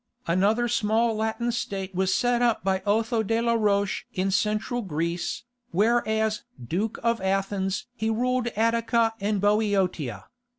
[0.25, 5.43] Another small Latin state was set up by Otho de la Roche in Central Greece,
[5.69, 10.25] where as "Duke of Athens" he ruled Attica and Boeotia.